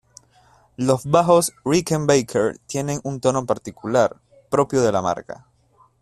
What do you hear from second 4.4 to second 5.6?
propio de la marca.